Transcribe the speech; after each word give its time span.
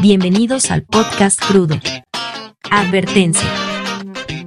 Bienvenidos 0.00 0.70
al 0.70 0.82
podcast 0.82 1.40
crudo. 1.40 1.80
Advertencia. 2.70 3.48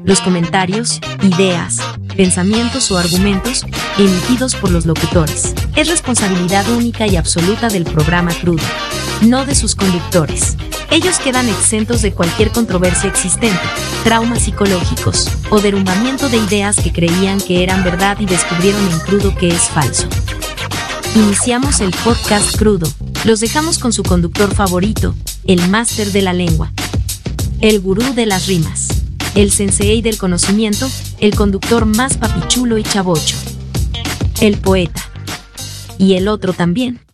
Los 0.04 0.22
comentarios, 0.22 1.00
ideas, 1.22 1.80
pensamientos 2.16 2.92
o 2.92 2.98
argumentos 2.98 3.66
emitidos 3.98 4.56
por 4.56 4.72
los 4.72 4.86
locutores 4.86 5.54
es 5.76 5.88
responsabilidad 5.88 6.68
única 6.70 7.08
y 7.08 7.16
absoluta 7.16 7.70
del 7.70 7.84
programa 7.84 8.32
crudo, 8.34 8.64
no 9.22 9.46
de 9.46 9.56
sus 9.56 9.76
conductores. 9.76 10.58
Ellos 10.92 11.20
quedan 11.20 11.50
exentos 11.50 12.02
de 12.02 12.14
cualquier 12.14 12.52
controversia 12.52 13.10
existente, 13.10 13.60
traumas 14.04 14.44
psicológicos 14.44 15.30
o 15.50 15.60
derrumbamiento 15.60 16.30
de 16.30 16.38
ideas 16.38 16.78
que 16.78 16.94
creían 16.94 17.40
que 17.42 17.64
eran 17.64 17.84
verdad 17.84 18.18
y 18.20 18.26
descubrieron 18.26 18.82
en 18.92 19.00
crudo 19.00 19.36
que 19.36 19.50
es 19.50 19.64
falso. 19.64 20.08
Iniciamos 21.16 21.82
el 21.82 21.92
podcast 22.04 22.56
crudo. 22.58 22.88
Los 23.26 23.40
dejamos 23.40 23.78
con 23.80 23.94
su 23.94 24.04
conductor 24.04 24.54
favorito, 24.54 25.16
el 25.46 25.68
máster 25.70 26.12
de 26.12 26.22
la 26.22 26.34
lengua, 26.34 26.72
el 27.60 27.80
gurú 27.80 28.14
de 28.14 28.26
las 28.26 28.48
rimas, 28.48 28.88
el 29.36 29.52
sensei 29.52 30.02
del 30.02 30.18
conocimiento, 30.18 30.90
el 31.20 31.36
conductor 31.36 31.86
más 31.86 32.18
papichulo 32.18 32.78
y 32.78 32.84
chavocho, 32.84 33.36
el 34.40 34.58
poeta. 34.58 35.04
Y 35.98 36.14
el 36.14 36.28
otro 36.28 36.54
también. 36.54 37.07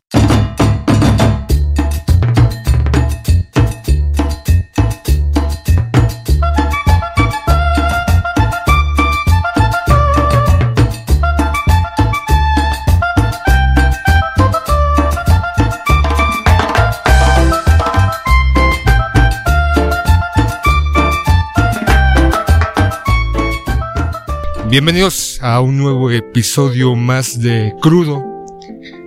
Bienvenidos 24.74 25.38
a 25.43 25.62
un 25.62 25.77
nuevo 25.77 26.10
episodio 26.10 26.96
más 26.96 27.40
de 27.40 27.76
Crudo. 27.79 28.26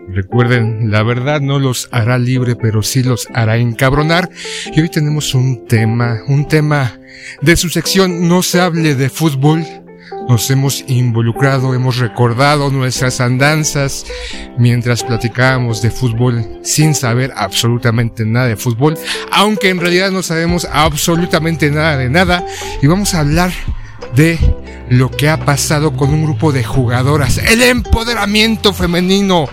Recuerden, 0.06 0.92
la 0.92 1.02
verdad 1.02 1.40
no 1.40 1.58
los 1.58 1.88
hará 1.90 2.20
libre, 2.20 2.54
pero 2.54 2.84
sí 2.84 3.02
los 3.02 3.26
hará 3.34 3.56
encabronar. 3.56 4.30
Y 4.72 4.80
hoy 4.80 4.88
tenemos 4.88 5.34
un 5.34 5.66
tema, 5.66 6.20
un 6.28 6.46
tema 6.46 7.00
de 7.42 7.56
su 7.56 7.68
sección 7.68 8.28
No 8.28 8.44
se 8.44 8.60
hable 8.60 8.94
de 8.94 9.10
fútbol. 9.10 9.66
Nos 10.28 10.48
hemos 10.52 10.84
involucrado, 10.86 11.74
hemos 11.74 11.96
recordado 11.96 12.70
nuestras 12.70 13.20
andanzas 13.20 14.06
mientras 14.58 15.02
platicábamos 15.02 15.82
de 15.82 15.90
fútbol 15.90 16.60
sin 16.62 16.94
saber 16.94 17.32
absolutamente 17.34 18.24
nada 18.24 18.46
de 18.46 18.56
fútbol, 18.56 18.96
aunque 19.32 19.70
en 19.70 19.80
realidad 19.80 20.12
no 20.12 20.22
sabemos 20.22 20.64
absolutamente 20.70 21.72
nada 21.72 21.96
de 21.96 22.08
nada. 22.08 22.46
Y 22.80 22.86
vamos 22.86 23.14
a 23.14 23.20
hablar 23.20 23.50
de 24.14 24.38
lo 24.88 25.10
que 25.10 25.28
ha 25.28 25.44
pasado 25.44 25.96
con 25.96 26.10
un 26.10 26.24
grupo 26.24 26.52
de 26.52 26.64
jugadoras, 26.64 27.38
el 27.38 27.62
empoderamiento 27.62 28.72
femenino, 28.72 29.48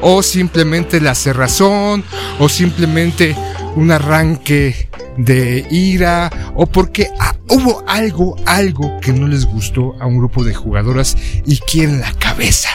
o 0.00 0.22
simplemente 0.22 1.00
la 1.00 1.14
cerrazón, 1.14 2.04
o 2.38 2.48
simplemente 2.48 3.36
un 3.76 3.90
arranque 3.90 4.88
de 5.16 5.66
ira, 5.70 6.30
o 6.54 6.66
porque 6.66 7.08
ah, 7.18 7.34
hubo 7.48 7.84
algo, 7.86 8.36
algo 8.46 8.98
que 9.00 9.12
no 9.12 9.26
les 9.26 9.46
gustó 9.46 9.96
a 10.00 10.06
un 10.06 10.18
grupo 10.18 10.44
de 10.44 10.54
jugadoras 10.54 11.16
y 11.44 11.58
quieren 11.58 12.00
la 12.00 12.12
cabeza. 12.14 12.70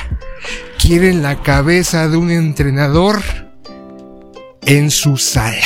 Quieren 0.78 1.24
la 1.24 1.42
cabeza 1.42 2.08
de 2.08 2.18
un 2.18 2.30
entrenador 2.30 3.22
en 4.66 4.92
su 4.92 5.18
sala. 5.18 5.66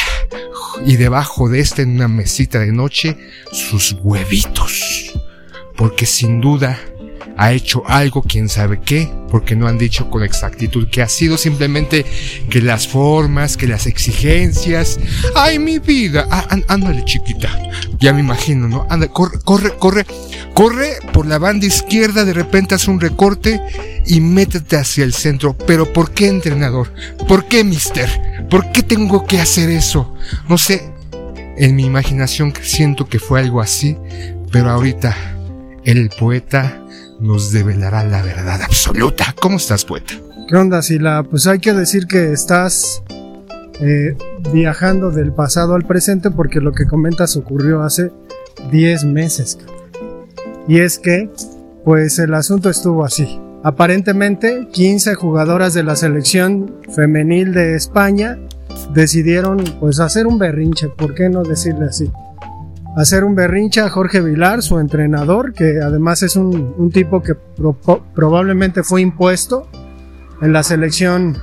Y 0.86 0.96
debajo 0.96 1.50
de 1.50 1.60
esta, 1.60 1.82
en 1.82 1.96
una 1.96 2.08
mesita 2.08 2.60
de 2.60 2.72
noche, 2.72 3.18
sus 3.52 3.98
huevitos 4.02 5.09
porque 5.80 6.06
sin 6.06 6.42
duda 6.42 6.78
ha 7.38 7.54
hecho 7.54 7.84
algo, 7.88 8.22
quién 8.22 8.50
sabe 8.50 8.82
qué, 8.82 9.10
porque 9.32 9.56
no 9.56 9.66
han 9.66 9.78
dicho 9.78 10.10
con 10.10 10.24
exactitud 10.24 10.90
que 10.90 11.02
ha 11.02 11.08
sido 11.08 11.38
simplemente 11.38 12.06
que 12.50 12.62
las 12.62 12.86
formas, 12.86 13.56
que 13.56 13.66
las 13.66 13.88
exigencias. 13.88 15.00
¡Ay, 15.36 15.58
mi 15.58 15.80
vida! 15.80 16.28
Ah, 16.30 16.46
ándale, 16.68 17.06
chiquita. 17.06 17.50
Ya 17.98 18.12
me 18.12 18.20
imagino, 18.20 18.68
¿no? 18.68 18.86
Anda, 18.90 19.08
corre, 19.08 19.40
corre, 19.40 19.78
corre, 19.78 20.06
corre 20.54 20.98
por 21.14 21.26
la 21.26 21.38
banda 21.38 21.66
izquierda, 21.66 22.26
de 22.26 22.34
repente 22.34 22.76
hace 22.76 22.92
un 22.92 23.00
recorte 23.00 23.62
y 24.06 24.20
métete 24.20 24.76
hacia 24.76 25.06
el 25.06 25.14
centro. 25.14 25.58
Pero 25.66 25.94
¿por 25.94 26.12
qué, 26.12 26.28
entrenador? 26.28 26.92
¿Por 27.26 27.46
qué, 27.46 27.64
mister? 27.64 28.48
¿Por 28.50 28.74
qué 28.74 28.84
tengo 28.84 29.26
que 29.26 29.40
hacer 29.40 29.70
eso? 29.70 30.14
No 30.50 30.58
sé. 30.58 30.92
En 31.58 31.78
mi 31.78 31.86
imaginación 31.86 32.54
siento 32.62 33.08
que 33.08 33.20
fue 33.20 33.40
algo 33.40 33.62
así, 33.62 33.98
pero 34.52 34.72
ahorita 34.72 35.39
el 35.84 36.10
poeta 36.10 36.84
nos 37.20 37.52
develará 37.52 38.04
la 38.04 38.22
verdad 38.22 38.62
absoluta. 38.62 39.36
¿Cómo 39.42 39.58
estás, 39.58 39.86
poeta? 39.86 40.14
¿Qué 40.48 40.56
onda, 40.56 40.82
Sila? 40.82 41.24
Pues 41.30 41.48
hay 41.48 41.60
que 41.60 41.74
decir 41.74 42.08
que 42.08 42.32
estás 42.32 43.04
eh, 43.82 44.16
viajando 44.52 45.12
del 45.12 45.32
pasado 45.32 45.76
al 45.76 45.86
presente 45.86 46.32
porque 46.32 46.60
lo 46.60 46.72
que 46.72 46.86
comentas 46.86 47.38
ocurrió 47.38 47.84
hace 47.84 48.12
10 48.72 49.06
meses. 49.06 49.60
Y 50.68 50.80
es 50.80 51.00
que, 51.00 51.30
pues 51.86 52.20
el 52.20 52.34
asunto 52.34 52.70
estuvo 52.70 53.06
así. 53.06 53.40
Aparentemente, 53.64 54.68
15 54.72 55.16
jugadoras 55.16 55.74
de 55.74 55.84
la 55.84 55.96
selección 55.96 56.76
femenil 56.96 57.54
de 57.54 57.76
España 57.76 58.38
decidieron 58.94 59.64
pues 59.80 60.00
hacer 60.00 60.28
un 60.28 60.40
berrinche, 60.40 60.88
¿por 60.90 61.14
qué 61.14 61.30
no 61.30 61.44
decirle 61.44 61.86
así? 61.86 62.12
Hacer 62.96 63.24
un 63.24 63.36
berrinche 63.36 63.82
a 63.82 63.90
Jorge 63.90 64.22
Vilar, 64.22 64.62
su 64.62 64.80
entrenador, 64.80 65.54
que 65.54 65.80
además 65.82 66.24
es 66.24 66.36
un, 66.36 66.92
tipo 66.92 67.22
que 67.22 67.36
probablemente 68.14 68.84
fue 68.84 69.02
impuesto 69.02 69.68
en 70.42 70.54
la 70.54 70.64
selección 70.64 71.38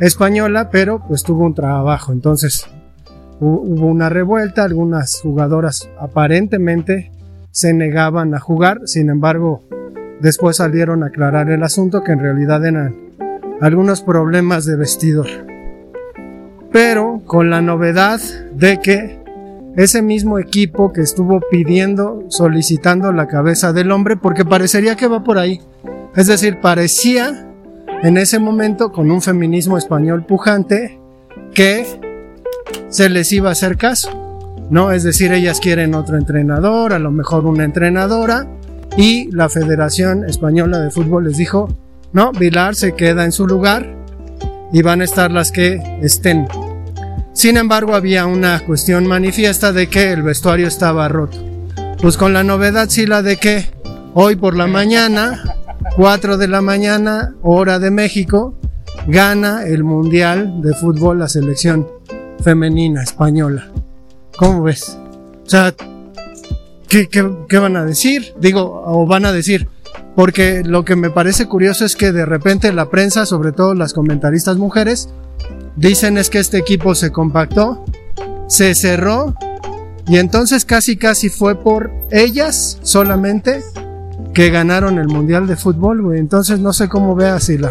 española, 0.00 0.70
pero 0.70 1.02
pues 1.06 1.22
tuvo 1.22 1.44
un 1.44 1.54
trabajo. 1.54 2.12
Entonces 2.12 2.66
hubo 3.40 3.86
una 3.86 4.08
revuelta, 4.08 4.64
algunas 4.64 5.20
jugadoras 5.20 5.88
aparentemente 6.00 7.10
se 7.50 7.74
negaban 7.74 8.34
a 8.34 8.40
jugar, 8.40 8.80
sin 8.86 9.10
embargo 9.10 9.62
después 10.20 10.56
salieron 10.56 11.02
a 11.02 11.06
aclarar 11.06 11.50
el 11.50 11.62
asunto 11.62 12.02
que 12.02 12.12
en 12.12 12.20
realidad 12.20 12.64
eran 12.64 12.96
algunos 13.60 14.02
problemas 14.02 14.64
de 14.64 14.76
vestidor. 14.76 15.26
Pero 16.72 17.20
con 17.26 17.50
la 17.50 17.60
novedad 17.60 18.20
de 18.54 18.80
que 18.80 19.21
ese 19.76 20.02
mismo 20.02 20.38
equipo 20.38 20.92
que 20.92 21.00
estuvo 21.00 21.40
pidiendo, 21.50 22.24
solicitando 22.28 23.12
la 23.12 23.26
cabeza 23.26 23.72
del 23.72 23.90
hombre, 23.90 24.16
porque 24.16 24.44
parecería 24.44 24.96
que 24.96 25.06
va 25.06 25.24
por 25.24 25.38
ahí. 25.38 25.60
Es 26.14 26.26
decir, 26.26 26.60
parecía 26.60 27.48
en 28.02 28.18
ese 28.18 28.40
momento, 28.40 28.90
con 28.90 29.10
un 29.12 29.22
feminismo 29.22 29.78
español 29.78 30.26
pujante, 30.26 30.98
que 31.54 31.86
se 32.88 33.08
les 33.08 33.32
iba 33.32 33.48
a 33.48 33.52
hacer 33.52 33.76
caso. 33.76 34.10
¿No? 34.70 34.90
Es 34.90 35.02
decir, 35.02 35.32
ellas 35.32 35.60
quieren 35.60 35.94
otro 35.94 36.16
entrenador, 36.16 36.94
a 36.94 36.98
lo 36.98 37.10
mejor 37.10 37.46
una 37.46 37.64
entrenadora, 37.64 38.48
y 38.96 39.30
la 39.30 39.48
Federación 39.48 40.24
Española 40.24 40.80
de 40.80 40.90
Fútbol 40.90 41.24
les 41.24 41.36
dijo, 41.36 41.68
no, 42.12 42.32
Vilar 42.32 42.74
se 42.74 42.92
queda 42.92 43.24
en 43.24 43.32
su 43.32 43.46
lugar 43.46 43.94
y 44.72 44.82
van 44.82 45.00
a 45.00 45.04
estar 45.04 45.30
las 45.30 45.52
que 45.52 45.80
estén 46.02 46.46
sin 47.32 47.56
embargo, 47.56 47.94
había 47.94 48.26
una 48.26 48.60
cuestión 48.60 49.06
manifiesta 49.06 49.72
de 49.72 49.88
que 49.88 50.12
el 50.12 50.22
vestuario 50.22 50.68
estaba 50.68 51.08
roto. 51.08 51.38
Pues 52.00 52.16
con 52.16 52.32
la 52.32 52.44
novedad, 52.44 52.88
sí, 52.90 53.06
la 53.06 53.22
de 53.22 53.36
que 53.36 53.70
hoy 54.14 54.36
por 54.36 54.56
la 54.56 54.66
mañana, 54.66 55.42
4 55.96 56.36
de 56.36 56.48
la 56.48 56.60
mañana, 56.60 57.34
hora 57.42 57.78
de 57.78 57.90
México, 57.90 58.54
gana 59.06 59.64
el 59.64 59.82
Mundial 59.82 60.60
de 60.60 60.74
Fútbol 60.74 61.20
la 61.20 61.28
selección 61.28 61.88
femenina 62.42 63.02
española. 63.02 63.70
¿Cómo 64.36 64.62
ves? 64.64 64.98
O 65.46 65.48
sea, 65.48 65.74
¿qué, 66.88 67.08
qué 67.08 67.58
van 67.58 67.76
a 67.76 67.84
decir? 67.84 68.34
Digo, 68.40 68.82
o 68.84 69.06
van 69.06 69.24
a 69.24 69.32
decir, 69.32 69.68
porque 70.14 70.62
lo 70.64 70.84
que 70.84 70.96
me 70.96 71.10
parece 71.10 71.46
curioso 71.46 71.84
es 71.84 71.96
que 71.96 72.12
de 72.12 72.26
repente 72.26 72.72
la 72.72 72.90
prensa, 72.90 73.24
sobre 73.24 73.52
todo 73.52 73.74
las 73.74 73.94
comentaristas 73.94 74.58
mujeres, 74.58 75.08
Dicen 75.76 76.18
es 76.18 76.30
que 76.30 76.38
este 76.38 76.58
equipo 76.58 76.94
se 76.94 77.10
compactó, 77.10 77.84
se 78.46 78.74
cerró 78.74 79.34
y 80.06 80.18
entonces 80.18 80.64
casi 80.64 80.96
casi 80.96 81.28
fue 81.28 81.54
por 81.54 81.90
ellas 82.10 82.78
solamente 82.82 83.62
que 84.34 84.50
ganaron 84.50 84.98
el 84.98 85.08
Mundial 85.08 85.46
de 85.46 85.56
Fútbol, 85.56 86.02
güey. 86.02 86.18
Entonces 86.18 86.58
no 86.58 86.72
sé 86.72 86.88
cómo 86.88 87.14
veas, 87.14 87.44
Sila. 87.44 87.70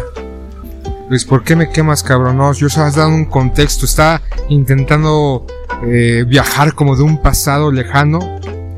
Luis, 1.08 1.24
¿por 1.24 1.44
qué 1.44 1.56
me 1.56 1.68
quemas, 1.70 2.02
cabrón? 2.02 2.38
No, 2.38 2.52
yo 2.52 2.68
has 2.68 2.94
dado 2.94 3.08
un 3.08 3.26
contexto. 3.26 3.84
Está 3.84 4.22
intentando 4.48 5.46
eh, 5.84 6.24
viajar 6.26 6.74
como 6.74 6.96
de 6.96 7.02
un 7.02 7.20
pasado 7.20 7.70
lejano. 7.70 8.20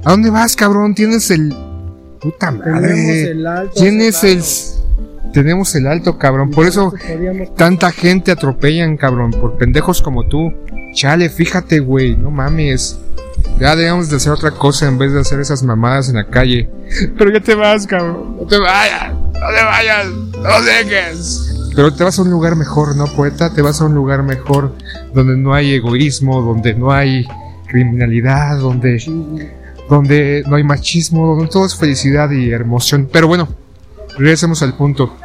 ¿A 0.05 0.11
dónde 0.11 0.31
vas, 0.31 0.57
cabrón? 0.57 0.95
Tienes 0.95 1.31
el... 1.31 1.55
Puta 2.21 2.51
madre. 2.51 3.35
Tienes 3.75 4.25
el 4.25 4.84
tenemos 5.35 5.75
el 5.75 5.87
alto, 5.87 6.17
cabrón. 6.17 6.51
Por 6.51 6.67
eso 6.67 6.95
tanta 7.57 7.91
gente 7.91 8.31
atropellan, 8.31 8.97
cabrón, 8.97 9.33
por 9.33 9.59
pendejos 9.59 10.01
como 10.01 10.27
tú. 10.27 10.55
Chale, 10.95 11.29
fíjate, 11.29 11.81
güey, 11.81 12.17
no 12.17 12.31
mames. 12.31 12.99
Ya 13.59 13.77
debemos 13.77 14.09
de 14.09 14.17
hacer 14.17 14.33
otra 14.33 14.53
cosa 14.53 14.87
en 14.87 14.97
vez 14.97 15.13
de 15.13 15.21
hacer 15.21 15.41
esas 15.41 15.63
mamadas 15.63 16.09
en 16.09 16.15
la 16.15 16.27
calle. 16.27 16.71
Pero 17.19 17.33
ya 17.33 17.41
te 17.41 17.55
vas, 17.55 17.87
cabrón. 17.87 18.37
No 18.41 18.47
te 18.47 18.59
vayas, 18.59 19.13
no 19.13 19.33
te 19.33 19.65
vayas, 19.65 20.07
no 20.07 20.63
dejes. 20.63 21.73
Pero 21.75 21.93
te 21.93 22.05
vas 22.05 22.19
a 22.19 22.23
un 22.23 22.31
lugar 22.31 22.55
mejor, 22.55 22.97
¿no, 22.97 23.07
poeta? 23.07 23.53
Te 23.53 23.61
vas 23.61 23.81
a 23.81 23.87
un 23.87 23.95
lugar 23.95 24.23
mejor 24.23 24.77
donde 25.13 25.37
no 25.37 25.53
hay 25.53 25.75
egoísmo, 25.75 26.41
donde 26.41 26.75
no 26.75 26.93
hay 26.93 27.27
criminalidad, 27.67 28.59
donde, 28.59 29.51
donde 29.91 30.45
no 30.47 30.55
hay 30.55 30.63
machismo, 30.63 31.35
donde 31.35 31.51
todo 31.51 31.67
es 31.67 31.75
felicidad 31.75 32.31
y 32.31 32.53
emoción. 32.53 33.09
Pero 33.13 33.27
bueno, 33.27 33.49
regresemos 34.17 34.63
al 34.63 34.75
punto. 34.75 35.17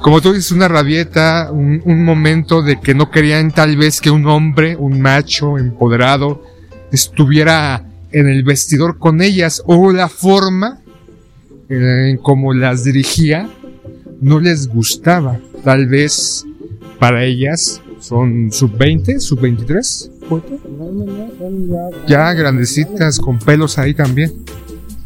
Como 0.00 0.22
tú 0.22 0.32
dices, 0.32 0.52
una 0.52 0.66
rabieta, 0.68 1.50
un, 1.52 2.04
momento 2.04 2.62
de 2.62 2.80
que 2.80 2.94
no 2.94 3.10
querían 3.10 3.50
tal 3.50 3.76
vez 3.76 4.00
que 4.00 4.10
un 4.10 4.26
hombre, 4.26 4.76
un 4.76 5.00
macho 5.00 5.58
empoderado, 5.58 6.42
estuviera 6.90 7.84
en 8.10 8.28
el 8.28 8.42
vestidor 8.42 8.98
con 8.98 9.20
ellas 9.20 9.62
o 9.66 9.92
la 9.92 10.08
forma 10.08 10.80
en 11.68 12.16
como 12.16 12.52
las 12.54 12.82
dirigía 12.82 13.48
no 14.20 14.40
les 14.40 14.68
gustaba. 14.68 15.38
Tal 15.64 15.86
vez 15.86 16.44
para 16.98 17.24
ellas 17.24 17.80
son 18.00 18.50
sub 18.50 18.76
20, 18.76 19.20
sub 19.20 19.40
23. 19.40 20.10
Ya 22.06 22.32
grandecitas 22.32 23.18
con 23.18 23.38
pelos 23.38 23.78
ahí 23.78 23.94
también. 23.94 24.32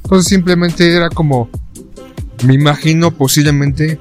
Entonces 0.05 0.29
simplemente 0.29 0.95
era 0.95 1.11
como, 1.11 1.49
me 2.47 2.55
imagino 2.55 3.11
posiblemente 3.11 3.99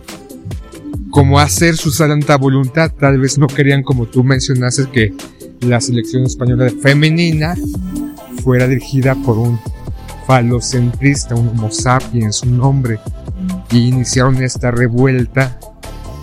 como 1.13 1.39
hacer 1.39 1.77
su 1.77 1.92
santa 1.92 2.38
voluntad. 2.38 2.92
Tal 3.00 3.19
vez 3.19 3.38
no 3.38 3.45
querían 3.45 3.83
como 3.83 4.07
tú 4.07 4.24
mencionaste 4.24 4.89
que 4.92 5.13
la 5.62 5.80
selección 5.80 6.24
española 6.24 6.71
femenina 6.81 7.56
fuera 8.44 8.68
dirigida 8.68 9.13
por 9.24 9.38
un 9.38 9.60
falocentrista, 10.25 11.36
un 11.36 11.50
homo 11.50 11.71
sapiens, 11.71 12.42
un 12.42 12.60
hombre, 12.62 13.00
y 13.71 13.89
iniciaron 13.89 14.42
esta 14.42 14.71
revuelta, 14.71 15.60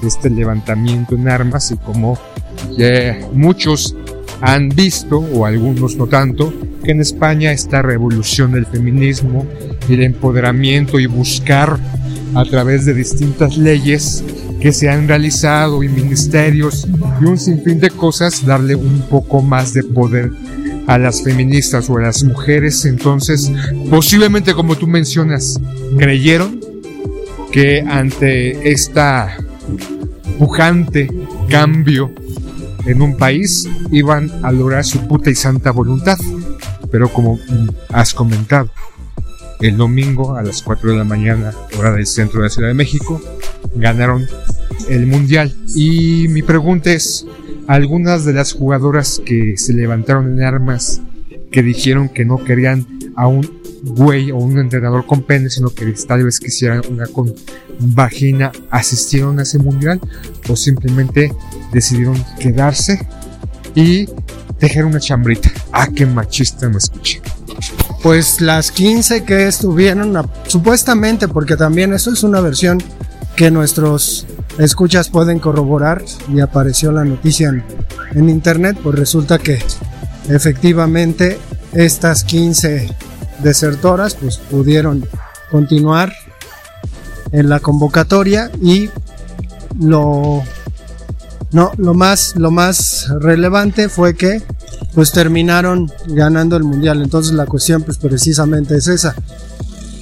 este 0.03 0.29
levantamiento 0.29 1.15
en 1.15 1.29
armas 1.29 1.71
y 1.71 1.77
como 1.77 2.19
muchos 3.33 3.95
han 4.41 4.71
visto, 4.71 5.19
o 5.19 5.47
algunos 5.47 5.95
no 5.97 6.09
tanto, 6.09 6.53
que 6.83 6.91
en 6.91 7.01
España 7.01 7.53
esta 7.53 7.81
revolución 7.81 8.53
del 8.53 8.67
feminismo 8.67 9.47
el 9.89 10.03
empoderamiento 10.03 10.99
y 10.99 11.07
buscar 11.07 11.79
a 12.35 12.45
través 12.45 12.87
de 12.87 12.95
distintas 12.95 13.57
leyes 13.57 14.25
que 14.61 14.73
se 14.73 14.91
han 14.91 15.09
realizado 15.09 15.83
y 15.83 15.89
ministerios 15.89 16.87
y 17.21 17.25
un 17.25 17.39
sinfín 17.39 17.81
de 17.81 17.91
cosas 17.91 18.45
darle 18.45 18.75
un 18.75 19.01
poco 19.09 19.41
más 19.41 19.73
de 19.73 19.83
poder 19.83 20.31
a 20.87 20.99
las 20.99 21.23
feministas 21.23 21.89
o 21.89 21.97
a 21.97 22.03
las 22.03 22.23
mujeres. 22.23 22.85
Entonces, 22.85 23.51
posiblemente 23.89 24.55
como 24.55 24.77
tú 24.77 24.87
mencionas, 24.87 25.59
creyeron 25.97 26.61
que 27.53 27.81
ante 27.81 28.71
esta 28.71 29.37
pujante 30.39 31.11
cambio 31.49 32.11
en 32.87 33.03
un 33.03 33.17
país 33.17 33.69
iban 33.91 34.31
a 34.43 34.53
lograr 34.53 34.85
su 34.85 35.07
puta 35.07 35.31
y 35.31 35.35
santa 35.35 35.71
voluntad. 35.71 36.19
Pero 36.91 37.09
como 37.09 37.39
has 37.91 38.13
comentado, 38.13 38.71
el 39.61 39.77
domingo 39.77 40.37
a 40.37 40.43
las 40.43 40.63
4 40.63 40.93
de 40.93 40.99
la 40.99 41.05
mañana, 41.05 41.53
hora 41.79 41.93
del 41.93 42.07
centro 42.07 42.41
de 42.41 42.47
la 42.47 42.51
Ciudad 42.51 42.69
de 42.69 42.75
México, 42.75 43.21
ganaron 43.75 44.27
el 44.89 45.07
mundial. 45.07 45.55
Y 45.75 46.29
mi 46.29 46.43
pregunta 46.43 46.93
es, 46.93 47.27
algunas 47.67 48.25
de 48.25 48.33
las 48.33 48.53
jugadoras 48.53 49.21
que 49.25 49.57
se 49.57 49.73
levantaron 49.73 50.33
en 50.33 50.43
armas, 50.45 51.01
que 51.51 51.63
dijeron 51.63 52.09
que 52.09 52.25
no 52.25 52.43
querían 52.43 52.87
a 53.17 53.27
un 53.27 53.61
güey 53.83 54.31
o 54.31 54.37
un 54.37 54.59
entrenador 54.59 55.07
con 55.07 55.23
pene, 55.23 55.51
sino 55.51 55.71
que 55.71 55.87
tal 56.07 56.25
vez 56.25 56.39
quisieran 56.39 56.83
una 56.91 57.07
con 57.07 57.35
vagina, 57.79 58.53
asistieron 58.71 59.39
a 59.39 59.43
ese 59.43 59.59
mundial 59.59 60.01
o 60.49 60.57
simplemente 60.57 61.33
decidieron 61.73 62.23
quedarse 62.39 63.07
y 63.75 64.07
dejar 64.61 64.85
una 64.85 65.01
chambrita. 65.01 65.51
Ah, 65.73 65.89
qué 65.95 66.07
machista 66.07 66.69
me 66.69 66.79
escuché. 66.79 67.21
Pues 68.03 68.41
las 68.41 68.71
15 68.71 69.25
que 69.25 69.47
estuvieron, 69.47 70.27
supuestamente, 70.47 71.29
porque 71.29 71.57
también 71.57 71.93
eso 71.93 72.13
es 72.13 72.23
una 72.23 72.41
versión 72.41 72.83
que 73.37 73.51
nuestros 73.51 74.27
escuchas 74.61 75.09
pueden 75.09 75.39
corroborar 75.39 76.03
y 76.33 76.41
apareció 76.41 76.93
la 76.93 77.05
noticia 77.05 77.49
en, 78.15 78.29
internet, 78.29 78.77
pues 78.83 78.99
resulta 78.99 79.39
que 79.39 79.59
efectivamente 80.29 81.39
estas 81.73 82.25
15 82.25 82.89
desertoras 83.43 84.15
pues 84.15 84.37
pudieron 84.39 85.07
continuar 85.51 86.13
en 87.33 87.49
la 87.49 87.61
convocatoria 87.61 88.51
y 88.61 88.91
lo 89.79 90.43
no 91.53 91.73
lo 91.79 91.95
más 91.95 92.35
lo 92.37 92.51
más 92.51 93.09
relevante 93.21 93.89
fue 93.89 94.15
que 94.15 94.43
pues 94.95 95.13
terminaron 95.13 95.91
ganando 96.09 96.57
el 96.57 96.65
mundial. 96.65 97.03
Entonces 97.03 97.33
la 97.33 97.47
cuestión 97.47 97.83
pues 97.83 97.99
precisamente 97.99 98.77
es 98.77 98.89
esa. 98.89 99.15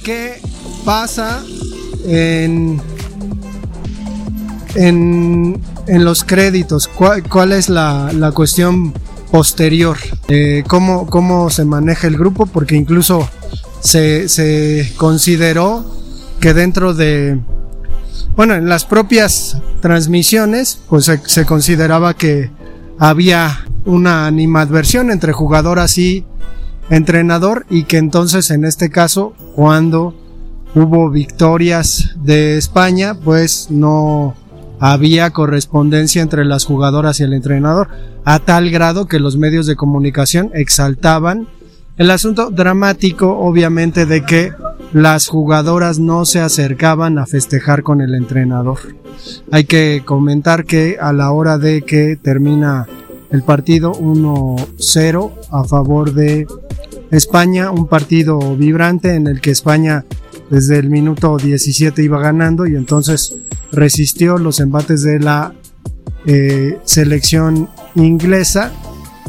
Qué 0.03 0.41
pasa 0.83 1.43
en 2.05 2.81
en, 4.75 5.61
los 5.87 6.23
créditos, 6.23 6.87
¿cuál, 6.87 7.51
es 7.51 7.69
la, 7.69 8.31
cuestión 8.33 8.93
posterior? 9.31 9.97
Eh, 10.27 10.63
¿cómo, 10.67 11.07
¿Cómo 11.07 11.49
se 11.49 11.65
maneja 11.65 12.07
el 12.07 12.17
grupo? 12.17 12.45
Porque 12.45 12.75
incluso 12.75 13.27
se, 13.81 14.91
consideró 14.97 15.85
que 16.39 16.53
dentro 16.53 16.93
de, 16.93 17.39
bueno, 18.35 18.55
en 18.55 18.69
las 18.69 18.85
propias 18.85 19.57
transmisiones, 19.81 20.79
pues 20.89 21.05
se, 21.05 21.19
se 21.25 21.45
consideraba 21.45 22.13
que 22.13 22.51
había 22.97 23.65
una 23.85 24.27
animadversión 24.27 25.09
entre 25.11 25.33
jugadoras 25.33 25.97
y 25.97 26.25
entrenador 26.89 27.65
y 27.69 27.83
que 27.83 27.97
entonces 27.97 28.51
en 28.51 28.65
este 28.65 28.89
caso 28.89 29.33
cuando 29.55 30.13
hubo 30.75 31.09
victorias 31.09 32.15
de 32.21 32.57
España 32.57 33.15
pues 33.15 33.67
no 33.69 34.35
había 34.79 35.31
correspondencia 35.31 36.21
entre 36.21 36.45
las 36.45 36.65
jugadoras 36.65 37.19
y 37.19 37.23
el 37.23 37.33
entrenador, 37.33 37.89
a 38.25 38.39
tal 38.39 38.69
grado 38.69 39.07
que 39.07 39.19
los 39.19 39.37
medios 39.37 39.65
de 39.65 39.75
comunicación 39.75 40.51
exaltaban 40.53 41.47
el 41.97 42.11
asunto 42.11 42.49
dramático, 42.49 43.37
obviamente, 43.37 44.05
de 44.05 44.23
que 44.23 44.53
las 44.93 45.27
jugadoras 45.27 45.99
no 45.99 46.23
se 46.23 46.39
acercaban 46.39 47.19
a 47.19 47.25
festejar 47.25 47.83
con 47.83 47.99
el 47.99 48.15
entrenador. 48.15 48.79
Hay 49.51 49.65
que 49.65 50.03
comentar 50.05 50.63
que 50.63 50.97
a 50.99 51.11
la 51.11 51.31
hora 51.31 51.57
de 51.57 51.81
que 51.81 52.15
termina 52.15 52.87
el 53.31 53.43
partido 53.43 53.91
1-0 53.91 55.31
a 55.51 55.63
favor 55.65 56.13
de 56.13 56.47
España, 57.11 57.69
un 57.69 57.87
partido 57.87 58.55
vibrante 58.55 59.15
en 59.15 59.27
el 59.27 59.41
que 59.41 59.51
España 59.51 60.05
desde 60.49 60.77
el 60.77 60.89
minuto 60.89 61.37
17 61.37 62.01
iba 62.03 62.19
ganando 62.19 62.65
y 62.65 62.75
entonces 62.75 63.35
resistió 63.71 64.37
los 64.37 64.59
embates 64.59 65.03
de 65.03 65.19
la 65.19 65.53
eh, 66.25 66.79
selección 66.83 67.69
inglesa, 67.95 68.71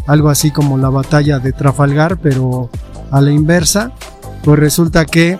algo 0.07 0.29
así 0.29 0.51
como 0.51 0.79
la 0.79 0.89
batalla 0.89 1.39
de 1.39 1.53
Trafalgar, 1.53 2.19
pero 2.19 2.71
a 3.11 3.21
la 3.21 3.31
inversa, 3.31 3.93
pues 4.43 4.59
resulta 4.59 5.05
que 5.05 5.39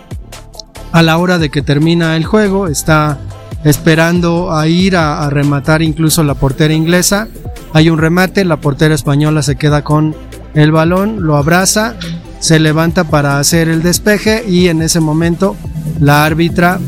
a 0.91 1.01
la 1.01 1.17
hora 1.17 1.37
de 1.37 1.49
que 1.49 1.61
termina 1.61 2.15
el 2.15 2.25
juego 2.25 2.67
está 2.67 3.19
esperando 3.63 4.53
a 4.53 4.67
ir 4.67 4.95
a, 4.95 5.23
a 5.23 5.29
rematar 5.29 5.81
incluso 5.81 6.23
la 6.23 6.35
portera 6.35 6.73
inglesa, 6.73 7.27
hay 7.73 7.89
un 7.89 7.99
remate, 7.99 8.43
la 8.45 8.57
portera 8.57 8.93
española 8.93 9.43
se 9.43 9.55
queda 9.55 9.83
con 9.83 10.15
el 10.53 10.71
balón, 10.71 11.23
lo 11.25 11.37
abraza, 11.37 11.95
se 12.41 12.59
levanta 12.59 13.05
para 13.05 13.39
hacer 13.39 13.69
el 13.69 13.83
despeje 13.83 14.43
y 14.47 14.67
en 14.67 14.81
ese 14.81 14.99
momento 14.99 15.55
la 15.99 16.25
árbitra 16.25 16.79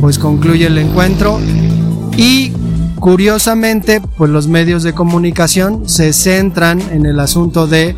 pues 0.00 0.18
concluye 0.18 0.66
el 0.66 0.76
encuentro 0.76 1.40
y 2.16 2.52
curiosamente 2.98 4.02
pues 4.18 4.30
los 4.30 4.48
medios 4.48 4.82
de 4.82 4.92
comunicación 4.92 5.88
se 5.88 6.12
centran 6.12 6.80
en 6.80 7.06
el 7.06 7.20
asunto 7.20 7.66
de 7.66 7.96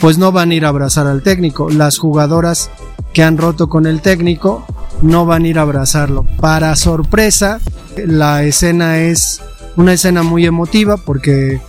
pues 0.00 0.18
no 0.18 0.32
van 0.32 0.50
a 0.50 0.54
ir 0.54 0.64
a 0.64 0.70
abrazar 0.70 1.06
al 1.06 1.22
técnico, 1.22 1.68
las 1.68 1.98
jugadoras 1.98 2.70
que 3.12 3.22
han 3.22 3.38
roto 3.38 3.68
con 3.68 3.86
el 3.86 4.00
técnico 4.00 4.64
no 5.02 5.26
van 5.26 5.44
a 5.44 5.48
ir 5.48 5.58
a 5.58 5.62
abrazarlo. 5.62 6.24
Para 6.40 6.74
sorpresa, 6.76 7.60
la 7.96 8.44
escena 8.44 8.98
es 8.98 9.40
una 9.76 9.92
escena 9.92 10.22
muy 10.22 10.46
emotiva 10.46 10.96
porque 10.96 11.60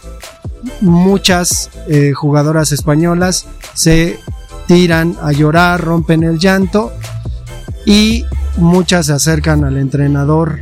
muchas 0.81 1.69
eh, 1.87 2.13
jugadoras 2.13 2.71
españolas 2.71 3.45
se 3.73 4.19
tiran 4.67 5.15
a 5.21 5.31
llorar, 5.31 5.81
rompen 5.81 6.23
el 6.23 6.37
llanto 6.37 6.91
y 7.85 8.25
muchas 8.57 9.07
se 9.07 9.13
acercan 9.13 9.63
al 9.63 9.77
entrenador 9.77 10.59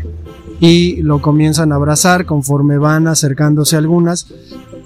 y 0.59 1.01
lo 1.01 1.21
comienzan 1.21 1.71
a 1.71 1.75
abrazar 1.75 2.25
conforme 2.25 2.77
van 2.77 3.07
acercándose 3.07 3.75
algunas. 3.75 4.27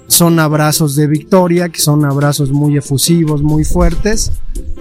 Son 0.08 0.40
abrazos 0.40 0.96
de 0.96 1.06
victoria, 1.06 1.68
que 1.68 1.80
son 1.80 2.04
abrazos 2.04 2.50
muy 2.50 2.76
efusivos, 2.76 3.42
muy 3.42 3.64
fuertes. 3.64 4.32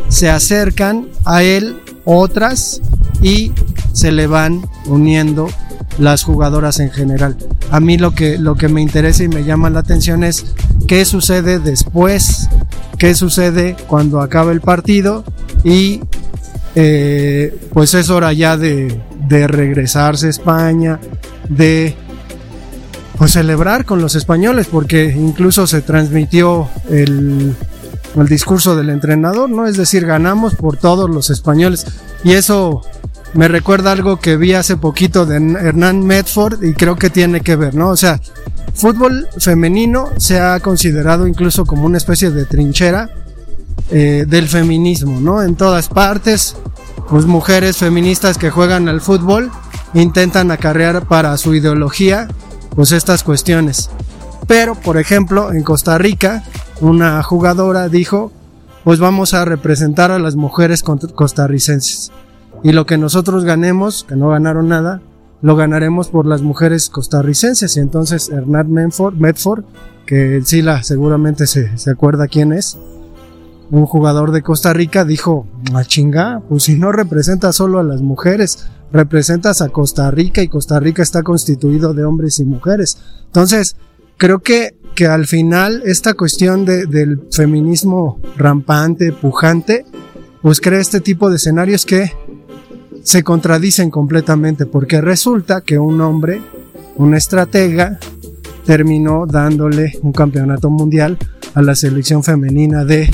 Se 0.08 0.30
acercan 0.30 1.08
a 1.26 1.44
él 1.44 1.80
otras 2.06 2.82
y 3.22 3.52
se 3.94 4.12
le 4.12 4.26
van 4.26 4.62
uniendo 4.88 5.50
las 6.00 6.24
jugadoras 6.24 6.80
en 6.80 6.92
general. 6.92 7.36
A 7.72 7.80
mí 7.80 7.98
lo 7.98 8.12
que, 8.12 8.38
lo 8.38 8.56
que 8.56 8.70
me 8.70 8.82
interesa 8.82 9.24
y 9.24 9.28
me 9.28 9.44
llama 9.44 9.70
la 9.70 9.80
atención 9.80 10.24
es 10.24 10.46
qué 10.88 11.06
sucede 11.06 11.60
después, 11.60 12.50
qué 12.98 13.14
sucede 13.14 13.76
cuando 13.88 14.22
acaba 14.22 14.52
el 14.52 14.62
partido 14.62 15.24
y 15.64 16.02
eh, 16.76 17.58
pues 17.74 17.94
es 17.94 18.10
hora 18.10 18.34
ya 18.34 18.58
de, 18.58 19.02
de 19.28 19.48
regresarse 19.48 20.28
a 20.28 20.30
España, 20.30 21.00
de 21.50 21.96
pues 23.18 23.32
celebrar 23.34 23.84
con 23.84 24.02
los 24.02 24.16
españoles, 24.16 24.68
porque 24.72 25.14
incluso 25.16 25.68
se 25.68 25.82
transmitió 25.82 26.70
el, 26.90 27.54
el 28.16 28.28
discurso 28.28 28.78
del 28.78 28.90
entrenador, 28.90 29.50
¿no? 29.50 29.68
Es 29.68 29.76
decir, 29.76 30.06
ganamos 30.06 30.56
por 30.56 30.78
todos 30.78 31.10
los 31.10 31.30
españoles. 31.30 31.86
Y 32.24 32.32
eso 32.32 32.82
me 33.34 33.48
recuerda 33.48 33.92
algo 33.92 34.18
que 34.18 34.38
vi 34.38 34.54
hace 34.54 34.78
poquito 34.78 35.26
de 35.26 35.36
Hernán 35.36 36.06
Medford 36.06 36.64
y 36.64 36.74
creo 36.74 36.96
que 36.96 37.10
tiene 37.10 37.42
que 37.42 37.56
ver, 37.56 37.76
¿no? 37.76 37.90
O 37.90 37.98
sea, 37.98 38.20
fútbol 38.74 39.28
femenino 39.38 40.10
se 40.18 40.40
ha 40.40 40.60
considerado 40.60 41.28
incluso 41.28 41.66
como 41.66 41.86
una 41.86 41.98
especie 41.98 42.32
de 42.32 42.46
trinchera 42.46 43.10
eh, 43.92 44.26
del 44.28 44.48
feminismo, 44.48 45.20
¿no? 45.20 45.44
En 45.44 45.56
todas 45.56 45.90
partes, 45.90 46.56
pues 47.10 47.26
mujeres 47.26 47.78
feministas 47.78 48.38
que 48.38 48.50
juegan 48.50 48.88
al 48.88 49.02
fútbol 49.02 49.52
intentan 49.94 50.52
acarrear 50.52 51.06
para 51.08 51.38
su 51.38 51.54
ideología, 51.54 52.28
pues 52.76 52.92
estas 52.92 53.24
cuestiones. 53.24 53.90
Pero, 54.48 54.74
por 54.74 54.98
ejemplo, 54.98 55.52
en 55.52 55.64
Costa 55.64 55.98
Rica, 56.00 56.44
una 56.82 57.22
jugadora 57.22 57.90
dijo, 57.90 58.32
pues 58.84 59.00
vamos 59.00 59.36
a 59.36 59.46
representar 59.46 60.10
a 60.10 60.18
las 60.18 60.36
mujeres 60.36 60.84
costarricenses 60.84 62.12
y 62.64 62.72
lo 62.72 62.86
que 62.86 62.98
nosotros 62.98 63.46
ganemos, 63.46 64.04
que 64.04 64.16
no 64.16 64.30
ganaron 64.30 64.68
nada, 64.68 65.02
lo 65.42 65.56
ganaremos 65.56 66.10
por 66.10 66.26
las 66.26 66.42
mujeres 66.42 66.90
costarricenses. 66.90 67.78
Y 67.78 67.80
entonces 67.80 68.30
Hernán 68.30 68.72
Medford, 68.72 69.64
que 70.06 70.42
Sila 70.44 70.84
seguramente 70.84 71.48
se, 71.48 71.78
se 71.78 71.92
acuerda 71.92 72.28
quién 72.28 72.52
es, 72.52 72.78
un 73.72 73.86
jugador 73.86 74.32
de 74.32 74.42
Costa 74.42 74.74
Rica, 74.74 75.06
dijo, 75.06 75.48
a 75.74 75.84
chinga, 75.84 76.42
pues 76.50 76.64
si 76.64 76.76
no 76.76 76.92
representas 76.92 77.56
solo 77.56 77.80
a 77.80 77.84
las 77.84 78.02
mujeres, 78.02 78.68
representas 78.92 79.62
a 79.62 79.70
Costa 79.70 80.10
Rica 80.12 80.42
y 80.42 80.48
Costa 80.48 80.80
Rica 80.80 81.04
está 81.04 81.24
constituido 81.24 81.94
de 81.94 82.04
hombres 82.04 82.40
y 82.40 82.46
mujeres. 82.46 82.98
Entonces, 83.28 83.76
creo 84.18 84.40
que, 84.40 84.76
que 84.96 85.06
al 85.06 85.28
final 85.28 85.84
esta 85.86 86.16
cuestión 86.16 86.66
de, 86.66 86.88
del 86.88 87.22
feminismo 87.32 88.20
rampante, 88.36 89.12
pujante, 89.12 89.86
pues 90.42 90.62
crea 90.62 90.80
este 90.80 91.00
tipo 91.02 91.30
de 91.30 91.36
escenarios 91.36 91.86
que 91.86 92.12
se 93.04 93.24
contradicen 93.24 93.90
completamente 93.90 94.66
porque 94.66 95.02
resulta 95.02 95.62
que 95.62 95.80
un 95.80 96.02
hombre, 96.02 96.42
un 96.98 97.16
estratega, 97.16 98.00
terminó 98.66 99.26
dándole 99.26 99.94
un 100.04 100.12
campeonato 100.12 100.70
mundial 100.70 101.18
a 101.56 101.62
la 101.62 101.76
selección 101.76 102.24
femenina 102.24 102.86
de 102.86 103.10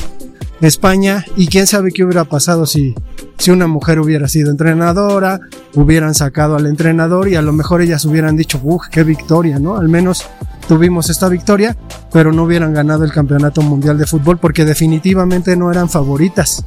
España 0.62 1.25
y 1.36 1.48
quién 1.48 1.68
sabe 1.68 1.92
qué 1.92 2.04
hubiera 2.04 2.25
pasado 2.25 2.65
si, 2.65 2.96
si 3.38 3.51
una 3.51 3.68
mujer 3.68 4.00
hubiera 4.00 4.27
sido 4.27 4.51
entrenadora, 4.51 5.39
hubieran 5.74 6.13
sacado 6.13 6.56
al 6.56 6.65
entrenador 6.65 7.27
y 7.27 7.36
a 7.36 7.42
lo 7.42 7.54
mejor 7.54 7.82
ellas 7.82 8.06
hubieran 8.06 8.36
dicho, 8.36 8.60
uff, 8.63 8.88
qué 8.92 9.04
victoria, 9.04 9.60
¿no? 9.60 9.77
Al 9.77 9.89
menos 9.89 10.25
tuvimos 10.68 11.10
esta 11.10 11.30
victoria, 11.30 11.77
pero 12.12 12.32
no 12.32 12.44
hubieran 12.44 12.74
ganado 12.74 13.04
el 13.04 13.12
campeonato 13.12 13.62
mundial 13.62 13.98
de 13.98 14.08
fútbol 14.08 14.38
porque 14.38 14.65
definitivamente 14.65 15.56
no 15.56 15.72
eran 15.72 15.89
favoritas. 15.89 16.65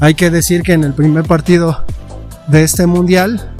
Hay 0.00 0.14
que 0.14 0.30
decir 0.30 0.62
que 0.62 0.72
en 0.72 0.84
el 0.84 0.94
primer 0.94 1.24
partido 1.24 1.84
de 2.50 2.62
este 2.62 2.86
mundial, 2.86 3.52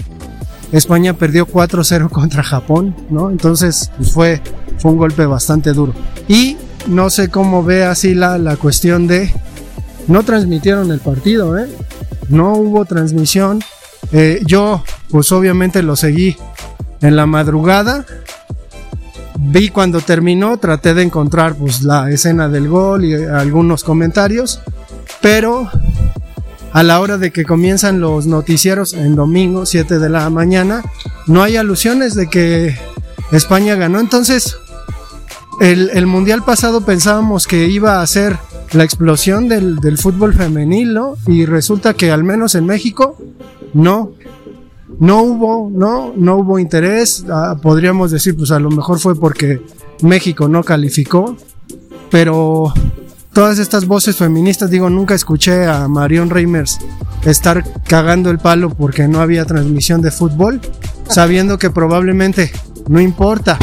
España 0.73 1.15
perdió 1.15 1.47
4-0 1.47 2.09
contra 2.11 2.43
Japón, 2.43 2.95
¿no? 3.11 3.31
Entonces, 3.31 3.91
pues 3.97 4.13
fue, 4.13 4.43
fue 4.79 4.93
un 4.93 4.99
golpe 4.99 5.27
bastante 5.27 5.73
duro. 5.73 5.95
Y 6.29 6.57
no 6.87 7.11
sé 7.11 7.29
cómo 7.29 7.63
ve 7.63 7.85
así 7.85 8.15
la, 8.15 8.39
la 8.39 8.57
cuestión 8.57 9.07
de... 9.07 9.33
No 10.09 10.23
transmitieron 10.25 10.91
el 10.91 11.01
partido, 11.01 11.59
¿eh? 11.59 11.69
No 12.29 12.55
hubo 12.55 12.85
transmisión. 12.85 13.63
Eh, 14.13 14.41
yo, 14.45 14.83
pues 15.11 15.31
obviamente 15.31 15.83
lo 15.83 15.95
seguí 15.95 16.37
en 17.01 17.17
la 17.17 17.27
madrugada. 17.27 18.05
Vi 19.39 19.69
cuando 19.69 20.01
terminó, 20.01 20.59
traté 20.59 20.95
de 20.95 21.03
encontrar 21.03 21.55
pues 21.55 21.83
la 21.83 22.11
escena 22.11 22.49
del 22.49 22.69
gol 22.69 23.05
y 23.05 23.15
algunos 23.15 23.85
comentarios, 23.85 24.61
pero 25.21 25.71
a 26.73 26.83
la 26.83 27.01
hora 27.01 27.19
de 27.19 27.33
que 27.33 27.45
comienzan 27.45 28.01
los 28.01 28.27
noticieros 28.27 28.95
en 28.95 29.17
domingo, 29.17 29.67
7 29.67 29.99
de 29.99 30.09
la 30.09 30.31
mañana, 30.31 30.83
no 31.27 31.43
hay 31.43 31.57
alusiones 31.57 32.15
de 32.15 32.29
que 32.29 32.77
España 33.33 33.75
ganó. 33.75 34.01
Entonces, 34.01 34.57
el, 35.61 36.07
mundial 36.07 36.45
pasado 36.45 36.83
pensábamos 36.83 37.47
que 37.47 37.67
iba 37.67 38.01
a 38.01 38.07
ser 38.07 38.39
la 38.73 38.85
explosión 38.85 39.49
del, 39.49 39.77
del 39.77 39.99
fútbol 39.99 40.33
femenil, 40.35 40.95
¿no? 40.95 41.17
Y 41.27 41.45
resulta 41.45 41.95
que 41.95 42.11
al 42.11 42.25
menos 42.25 42.55
en 42.55 42.67
México, 42.67 43.17
no. 43.75 44.13
No 44.99 45.23
hubo, 45.23 45.71
no, 45.73 46.13
no 46.17 46.37
hubo 46.37 46.59
interés. 46.59 47.25
Ah, 47.31 47.57
podríamos 47.61 48.11
decir, 48.11 48.37
pues 48.37 48.51
a 48.51 48.59
lo 48.59 48.71
mejor 48.71 48.99
fue 48.99 49.15
porque 49.15 49.63
México 50.03 50.49
no 50.49 50.63
calificó. 50.63 51.37
Pero 52.11 52.73
todas 53.33 53.59
estas 53.59 53.87
voces 53.87 54.17
feministas, 54.17 54.71
digo, 54.71 54.91
nunca 54.91 55.15
escuché 55.15 55.67
a 55.67 55.89
Marion 55.89 56.31
Reimers 56.31 56.79
estar 57.25 57.65
cagando 57.85 58.31
el 58.31 58.39
palo 58.39 58.71
porque 58.71 59.09
no 59.09 59.21
había 59.21 59.45
transmisión 59.45 60.01
de 60.03 60.11
fútbol, 60.11 60.61
sabiendo 61.09 61.59
que 61.59 61.71
probablemente 61.71 62.53
no 62.89 63.01
importa. 63.01 63.59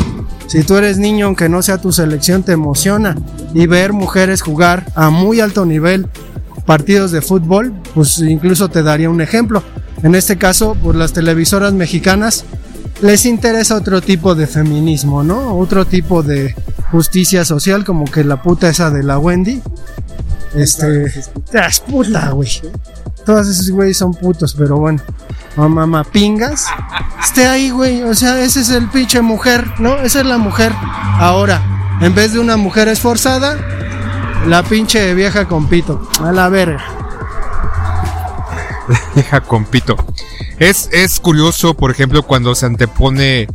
Si 0.47 0.63
tú 0.63 0.75
eres 0.75 0.97
niño, 0.97 1.25
aunque 1.25 1.49
no 1.49 1.61
sea 1.61 1.79
tu 1.79 1.91
selección, 1.91 2.43
te 2.43 2.53
emociona. 2.53 3.15
Y 3.53 3.67
ver 3.67 3.91
mujeres 3.91 4.41
jugar 4.41 4.85
a 4.95 5.09
muy 5.09 5.41
alto 5.41 5.65
nivel 5.65 6.07
partidos 6.65 7.11
de 7.11 7.21
fútbol, 7.21 7.73
pues 7.93 8.19
incluso 8.19 8.69
te 8.69 8.83
daría 8.83 9.09
un 9.09 9.21
ejemplo. 9.21 9.63
En 10.03 10.15
este 10.15 10.37
caso, 10.37 10.75
por 10.75 10.95
las 10.95 11.11
televisoras 11.13 11.73
mexicanas 11.73 12.45
les 13.01 13.25
interesa 13.25 13.75
otro 13.75 14.01
tipo 14.01 14.35
de 14.35 14.47
feminismo, 14.47 15.23
¿no? 15.23 15.57
Otro 15.57 15.85
tipo 15.85 16.23
de, 16.23 16.55
justicia 16.91 17.45
social, 17.45 17.83
como 17.83 18.05
que 18.05 18.23
la 18.23 18.41
puta 18.41 18.69
esa 18.69 18.89
de 18.89 19.03
la 19.03 19.19
Wendy. 19.19 19.61
Este. 20.55 21.05
Es 21.05 21.79
puta, 21.79 22.29
güey. 22.31 22.49
Todas 23.25 23.47
esos 23.47 23.69
güeyes 23.69 23.97
son 23.97 24.13
putos, 24.13 24.53
pero 24.53 24.77
bueno. 24.77 25.01
Mamá 25.55 26.03
pingas. 26.03 26.67
Esté 27.23 27.47
ahí, 27.47 27.71
güey. 27.71 28.03
O 28.03 28.13
sea, 28.15 28.41
ese 28.41 28.61
es 28.61 28.69
el 28.69 28.89
pinche 28.89 29.21
mujer, 29.21 29.65
¿no? 29.79 29.97
Esa 29.97 30.21
es 30.21 30.25
la 30.25 30.37
mujer. 30.37 30.71
Ahora, 31.19 31.97
en 31.99 32.13
vez 32.13 32.33
de 32.33 32.39
una 32.39 32.57
mujer 32.57 32.87
esforzada, 32.87 33.57
la 34.47 34.63
pinche 34.63 35.13
vieja 35.13 35.47
con 35.47 35.67
pito. 35.67 36.07
A 36.21 36.31
la 36.31 36.47
verga. 36.49 36.96
Vieja 39.15 39.41
con 39.41 39.65
pito. 39.65 39.95
Es, 40.59 40.89
es 40.91 41.19
curioso, 41.19 41.75
por 41.75 41.91
ejemplo, 41.91 42.23
cuando 42.23 42.55
se 42.55 42.65
antepone 42.65 43.47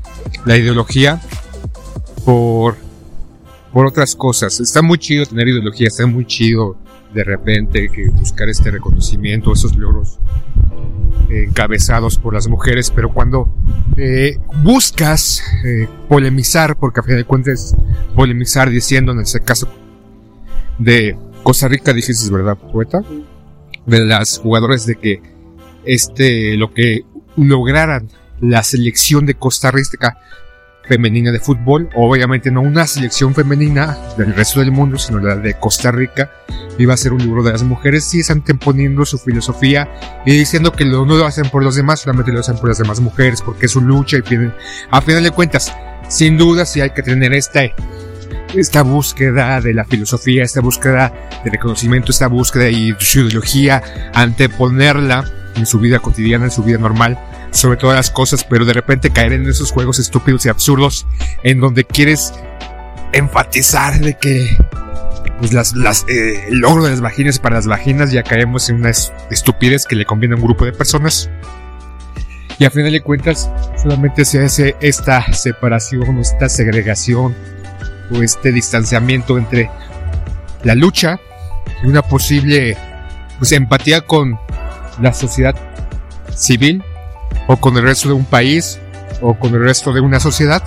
la 0.44 0.56
ideología 0.56 1.20
por 2.24 2.76
por 3.72 3.86
otras 3.86 4.14
cosas. 4.14 4.60
Está 4.60 4.82
muy 4.82 4.98
chido 4.98 5.26
tener 5.26 5.48
ideología, 5.48 5.88
está 5.88 6.06
muy 6.06 6.26
chido 6.26 6.76
de 7.14 7.24
repente 7.24 7.88
que 7.88 8.08
buscar 8.08 8.48
este 8.48 8.70
reconocimiento, 8.70 9.52
esos 9.52 9.76
logros 9.76 10.18
encabezados 11.28 12.18
por 12.18 12.34
las 12.34 12.48
mujeres, 12.48 12.90
pero 12.90 13.12
cuando 13.12 13.48
eh, 13.96 14.38
buscas 14.62 15.42
eh, 15.64 15.88
polemizar, 16.08 16.76
porque 16.76 17.00
a 17.00 17.02
fin 17.02 17.16
de 17.16 17.24
cuentas 17.24 17.74
polemizar 18.14 18.68
diciendo 18.70 19.12
en 19.12 19.20
ese 19.20 19.40
caso 19.40 19.68
de 20.78 21.16
Costa 21.42 21.68
Rica, 21.68 21.92
dijiste, 21.92 22.30
¿verdad, 22.30 22.56
poeta? 22.56 23.02
De 23.86 24.04
las 24.04 24.38
jugadoras 24.38 24.86
de 24.86 24.96
que 24.96 25.22
este, 25.84 26.56
lo 26.56 26.72
que 26.72 27.04
lograran 27.36 28.08
la 28.40 28.62
selección 28.62 29.26
de 29.26 29.34
Costa 29.34 29.70
Rica 29.70 30.18
femenina 30.84 31.30
de 31.30 31.40
fútbol, 31.40 31.88
obviamente 31.94 32.50
no 32.50 32.60
una 32.60 32.86
selección 32.86 33.34
femenina 33.34 33.96
del 34.16 34.34
resto 34.34 34.60
del 34.60 34.72
mundo, 34.72 34.98
sino 34.98 35.20
la 35.20 35.36
de 35.36 35.54
Costa 35.54 35.92
Rica, 35.92 36.30
iba 36.78 36.94
a 36.94 36.96
ser 36.96 37.12
un 37.12 37.20
libro 37.20 37.42
de 37.42 37.52
las 37.52 37.62
mujeres, 37.62 38.04
sí 38.04 38.20
están 38.20 38.42
poniendo 38.42 39.04
su 39.04 39.18
filosofía 39.18 39.88
y 40.26 40.36
diciendo 40.36 40.72
que 40.72 40.84
no 40.84 41.04
lo 41.04 41.24
hacen 41.24 41.48
por 41.50 41.62
los 41.62 41.76
demás, 41.76 42.00
solamente 42.00 42.32
lo 42.32 42.40
hacen 42.40 42.56
por 42.56 42.68
las 42.68 42.78
demás 42.78 43.00
mujeres, 43.00 43.42
porque 43.42 43.66
es 43.66 43.72
su 43.72 43.80
lucha 43.80 44.18
y 44.18 44.22
a 44.90 45.00
final 45.00 45.22
de 45.22 45.30
cuentas, 45.30 45.72
sin 46.08 46.36
duda 46.36 46.66
sí 46.66 46.80
hay 46.80 46.90
que 46.90 47.02
tener 47.02 47.32
esta, 47.32 47.62
esta 48.54 48.82
búsqueda 48.82 49.60
de 49.60 49.74
la 49.74 49.84
filosofía, 49.84 50.44
esta 50.44 50.60
búsqueda 50.60 51.12
de 51.44 51.50
reconocimiento, 51.50 52.12
esta 52.12 52.26
búsqueda 52.26 52.64
de 52.64 52.94
su 52.98 53.20
ideología, 53.20 53.82
anteponerla 54.14 55.24
en 55.56 55.66
su 55.66 55.78
vida 55.78 55.98
cotidiana, 55.98 56.46
en 56.46 56.50
su 56.50 56.62
vida 56.62 56.78
normal, 56.78 57.18
sobre 57.50 57.76
todas 57.76 57.96
las 57.96 58.10
cosas, 58.10 58.44
pero 58.44 58.64
de 58.64 58.72
repente 58.72 59.10
caer 59.10 59.32
en 59.32 59.48
esos 59.48 59.72
juegos 59.72 59.98
estúpidos 59.98 60.46
y 60.46 60.48
absurdos 60.48 61.06
en 61.42 61.60
donde 61.60 61.84
quieres 61.84 62.32
enfatizar 63.12 63.98
de 64.00 64.16
que 64.16 64.56
pues 65.38 65.52
las, 65.52 65.74
las, 65.74 66.04
eh, 66.08 66.48
el 66.48 66.58
logro 66.58 66.84
de 66.84 66.90
las 66.90 67.00
vaginas 67.00 67.38
para 67.38 67.56
las 67.56 67.66
vaginas 67.66 68.12
ya 68.12 68.22
caemos 68.22 68.68
en 68.70 68.76
una 68.76 68.90
estupidez 68.90 69.86
que 69.86 69.96
le 69.96 70.04
conviene 70.04 70.34
a 70.34 70.36
un 70.36 70.44
grupo 70.44 70.64
de 70.64 70.72
personas. 70.72 71.30
Y 72.58 72.64
a 72.64 72.70
final 72.70 72.92
de 72.92 73.00
cuentas, 73.00 73.50
solamente 73.80 74.24
se 74.24 74.44
hace 74.44 74.76
esta 74.80 75.32
separación, 75.32 76.18
esta 76.18 76.48
segregación 76.48 77.34
este 78.20 78.52
distanciamiento 78.52 79.38
entre 79.38 79.70
la 80.64 80.74
lucha 80.74 81.20
y 81.82 81.86
una 81.86 82.02
posible 82.02 82.76
pues, 83.38 83.52
empatía 83.52 84.00
con 84.02 84.38
la 85.00 85.12
sociedad 85.12 85.54
civil 86.34 86.82
o 87.46 87.56
con 87.56 87.76
el 87.76 87.84
resto 87.84 88.08
de 88.08 88.14
un 88.14 88.24
país 88.24 88.78
o 89.20 89.34
con 89.34 89.54
el 89.54 89.62
resto 89.62 89.92
de 89.92 90.00
una 90.00 90.20
sociedad. 90.20 90.62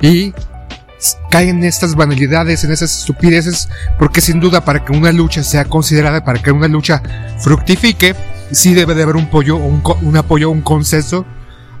Y 0.00 0.32
caen 1.30 1.58
en 1.58 1.64
estas 1.64 1.94
banalidades, 1.94 2.64
en 2.64 2.72
esas 2.72 3.00
estupideces, 3.00 3.68
porque 3.98 4.20
sin 4.20 4.40
duda 4.40 4.64
para 4.64 4.84
que 4.84 4.92
una 4.92 5.12
lucha 5.12 5.42
sea 5.42 5.64
considerada, 5.64 6.24
para 6.24 6.42
que 6.42 6.50
una 6.50 6.68
lucha 6.68 7.02
fructifique, 7.38 8.14
sí 8.50 8.74
debe 8.74 8.94
de 8.94 9.02
haber 9.02 9.16
un 9.16 9.24
apoyo, 9.24 9.56
un, 9.56 9.82
un 10.02 10.16
apoyo, 10.16 10.50
un 10.50 10.62
consenso 10.62 11.26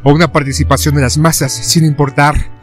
o 0.02 0.12
una 0.12 0.32
participación 0.32 0.94
de 0.94 1.02
las 1.02 1.18
masas, 1.18 1.52
sin 1.52 1.84
importar 1.84 2.55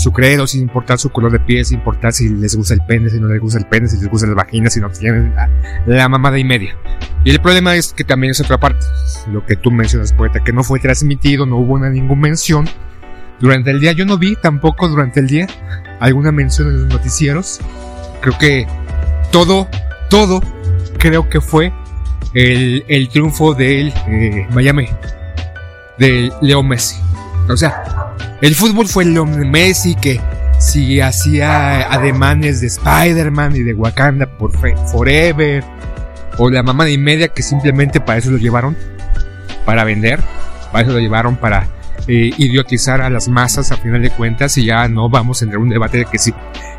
su 0.00 0.12
credo, 0.12 0.46
sin 0.46 0.62
importar 0.62 0.98
su 0.98 1.10
color 1.10 1.30
de 1.30 1.40
piel, 1.40 1.64
sin 1.64 1.78
importar 1.78 2.12
si 2.12 2.28
les 2.28 2.56
gusta 2.56 2.74
el 2.74 2.80
pene, 2.80 3.10
si 3.10 3.20
no 3.20 3.28
les 3.28 3.40
gusta 3.40 3.58
el 3.58 3.66
pene, 3.66 3.86
si 3.86 3.98
les 3.98 4.08
gusta 4.08 4.26
las 4.26 4.36
vaginas, 4.36 4.72
si 4.72 4.80
no 4.80 4.88
tienen 4.88 5.34
la, 5.34 5.48
la, 5.86 6.08
mamada 6.08 6.38
y 6.38 6.44
media. 6.44 6.76
Y 7.24 7.30
el 7.30 7.40
problema 7.40 7.76
es 7.76 7.92
que 7.92 8.02
también 8.02 8.30
es 8.30 8.40
otra 8.40 8.58
parte, 8.58 8.84
lo 9.30 9.44
que 9.44 9.56
tú 9.56 9.70
mencionas, 9.70 10.12
poeta, 10.12 10.40
que 10.40 10.52
no 10.52 10.64
fue 10.64 10.80
transmitido, 10.80 11.44
no 11.44 11.58
hubo 11.58 11.78
ninguna 11.78 12.20
mención 12.20 12.66
durante 13.40 13.70
el 13.70 13.80
día. 13.80 13.92
Yo 13.92 14.06
no 14.06 14.16
vi 14.16 14.36
tampoco 14.36 14.88
durante 14.88 15.20
el 15.20 15.26
día 15.26 15.46
alguna 16.00 16.32
mención 16.32 16.68
en 16.68 16.82
los 16.82 16.88
noticieros. 16.94 17.60
Creo 18.22 18.38
que 18.38 18.66
todo, 19.30 19.68
todo, 20.08 20.40
creo 20.98 21.28
que 21.28 21.40
fue 21.40 21.72
el, 22.34 22.84
el 22.88 23.08
triunfo 23.08 23.54
del 23.54 23.92
eh, 24.06 24.46
Miami, 24.54 24.88
de 25.98 26.32
Leo 26.40 26.62
Messi. 26.62 27.09
O 27.52 27.56
sea, 27.56 28.14
el 28.40 28.54
fútbol 28.54 28.86
fue 28.86 29.04
Leo 29.04 29.26
Messi 29.26 29.94
que 29.94 30.20
si 30.58 31.00
hacía 31.00 31.92
ademanes 31.92 32.60
de 32.60 32.66
Spider-Man 32.68 33.56
y 33.56 33.62
de 33.62 33.74
Wakanda 33.74 34.26
por 34.26 34.52
Forever, 34.88 35.64
o 36.36 36.50
la 36.50 36.62
mamá 36.62 36.84
de 36.84 36.96
media 36.98 37.28
que 37.28 37.42
simplemente 37.42 38.00
para 38.00 38.18
eso 38.18 38.30
lo 38.30 38.36
llevaron, 38.36 38.76
para 39.64 39.84
vender, 39.84 40.20
para 40.70 40.84
eso 40.84 40.92
lo 40.92 41.00
llevaron 41.00 41.36
para 41.36 41.66
eh, 42.06 42.30
idiotizar 42.36 43.00
a 43.00 43.10
las 43.10 43.28
masas 43.28 43.72
a 43.72 43.76
final 43.76 44.02
de 44.02 44.10
cuentas 44.10 44.56
y 44.58 44.64
ya 44.64 44.88
no 44.88 45.08
vamos 45.08 45.40
a 45.40 45.44
entrar 45.44 45.58
en 45.58 45.64
un 45.64 45.70
debate 45.70 45.98
de 45.98 46.04
que 46.06 46.18
si 46.18 46.34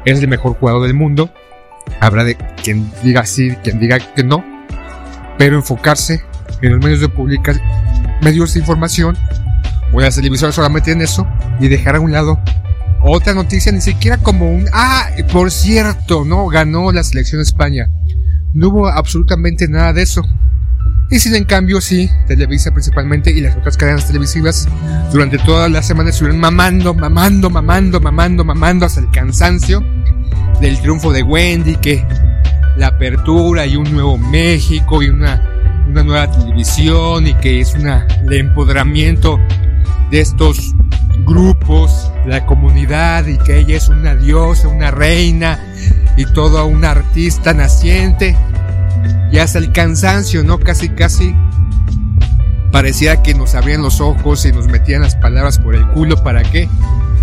es 0.06 0.20
el 0.20 0.28
mejor 0.28 0.56
jugador 0.56 0.84
del 0.84 0.94
mundo. 0.94 1.30
Habrá 2.00 2.24
de 2.24 2.36
quien 2.64 2.92
diga 3.04 3.26
sí, 3.26 3.56
quien 3.64 3.80
diga 3.80 4.00
que 4.00 4.24
no, 4.24 4.46
pero 5.38 5.56
enfocarse 5.56 6.24
en 6.62 6.74
los 6.74 6.84
medios 6.84 7.02
de 7.02 7.10
publicar, 7.10 7.56
medios 8.22 8.54
de 8.54 8.60
información 8.60 9.18
o 9.94 10.02
las 10.02 10.16
televisoras 10.16 10.56
solamente 10.56 10.92
en 10.92 11.02
eso 11.02 11.28
y 11.60 11.68
dejar 11.68 11.96
a 11.96 12.00
un 12.00 12.12
lado 12.12 12.40
otra 13.04 13.34
noticia, 13.34 13.72
ni 13.72 13.82
siquiera 13.82 14.18
como 14.18 14.52
un, 14.52 14.68
ah, 14.74 15.10
por 15.32 15.52
cierto, 15.52 16.24
no, 16.24 16.48
ganó 16.48 16.92
la 16.92 17.04
selección 17.04 17.40
de 17.40 17.44
España. 17.44 17.90
No 18.54 18.70
hubo 18.70 18.88
absolutamente 18.88 19.68
nada 19.68 19.94
de 19.94 20.04
eso. 20.04 20.22
Y 21.10 21.20
sin 21.20 21.36
en 21.36 21.44
cambio, 21.44 21.82
sí, 21.82 22.10
Televisa 22.28 22.72
principalmente 22.72 23.32
y 23.32 23.42
las 23.42 23.58
otras 23.58 23.76
cadenas 23.76 24.08
televisivas 24.08 24.68
durante 25.12 25.38
toda 25.40 25.68
la 25.68 25.82
semana 25.82 26.10
estuvieron 26.10 26.40
mamando, 26.40 26.94
mamando, 26.94 27.50
mamando, 27.50 28.00
mamando, 28.00 28.46
mamando 28.46 28.86
hasta 28.86 29.02
el 29.02 29.10
cansancio 29.12 29.84
del 30.62 30.80
triunfo 30.80 31.12
de 31.12 31.24
Wendy, 31.24 31.76
que 31.78 32.06
la 32.78 32.88
apertura 32.88 33.66
y 33.66 33.76
un 33.76 33.92
nuevo 33.92 34.18
México 34.18 35.04
y 35.04 35.10
una, 35.10 35.42
una 35.90 36.04
nueva 36.04 36.32
televisión 36.32 37.28
y 37.28 37.34
que 37.36 37.60
es 37.60 37.74
una, 37.74 38.08
el 38.26 38.34
empoderamiento 38.34 39.40
de 40.12 40.20
estos 40.20 40.76
grupos, 41.26 42.12
la 42.26 42.46
comunidad 42.46 43.26
y 43.28 43.38
que 43.38 43.60
ella 43.60 43.78
es 43.78 43.90
una 43.90 44.16
diosa, 44.16 44.68
una 44.68 44.92
reina 44.92 45.60
y 46.18 46.26
toda 46.26 46.66
una 46.66 46.92
artista 46.92 47.54
naciente 47.54 48.36
y 49.32 49.38
hasta 49.38 49.60
el 49.60 49.72
cansancio, 49.72 50.44
¿no? 50.44 50.60
Casi, 50.60 50.90
casi 50.90 51.34
parecía 52.72 53.22
que 53.22 53.34
nos 53.34 53.56
abrían 53.56 53.82
los 53.82 54.02
ojos 54.02 54.46
y 54.46 54.52
nos 54.52 54.68
metían 54.68 55.02
las 55.02 55.16
palabras 55.16 55.58
por 55.60 55.76
el 55.76 55.88
culo 55.90 56.22
para 56.24 56.44
que 56.44 56.68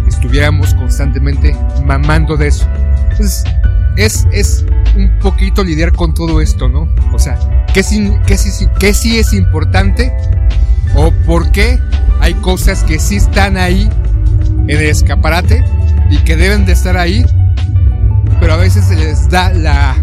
estuviéramos 0.07 0.75
constantemente 0.75 1.55
mamando 1.85 2.37
de 2.37 2.49
eso. 2.49 2.67
Entonces, 3.11 3.45
es, 3.97 4.27
es 4.33 4.65
un 4.97 5.19
poquito 5.21 5.63
lidiar 5.63 5.93
con 5.93 6.15
todo 6.15 6.41
esto, 6.41 6.69
¿no? 6.69 6.89
O 7.13 7.19
sea, 7.19 7.39
¿qué 7.75 7.83
sí, 7.83 8.13
qué 8.27 8.39
sí, 8.39 8.67
qué 8.79 8.95
sí 8.95 9.19
es 9.19 9.33
importante? 9.33 10.13
¿O 10.95 11.11
por 11.27 11.51
qué 11.53 11.79
hay 12.21 12.35
cosas 12.35 12.85
que 12.85 12.99
sí 12.99 13.17
están 13.17 13.57
ahí 13.57 13.89
en 14.69 14.71
el 14.71 14.87
escaparate 14.87 15.65
y 16.11 16.19
que 16.19 16.37
deben 16.37 16.67
de 16.67 16.73
estar 16.73 16.97
ahí, 16.97 17.25
pero 18.41 18.55
a 18.55 18.57
veces 18.57 18.85
se 18.87 18.97
les 18.97 19.29
da 19.29 19.53
la 19.53 19.97